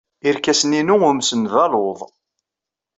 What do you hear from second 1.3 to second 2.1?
d aluḍ.